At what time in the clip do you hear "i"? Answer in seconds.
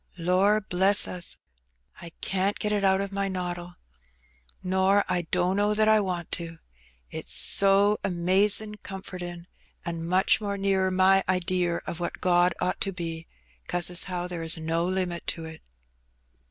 2.01-2.09, 5.07-5.27, 5.87-5.99